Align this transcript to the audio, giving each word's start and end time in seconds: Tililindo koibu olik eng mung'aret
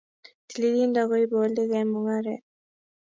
Tililindo 0.47 1.01
koibu 1.09 1.35
olik 1.43 1.71
eng 1.79 1.89
mung'aret 1.91 2.43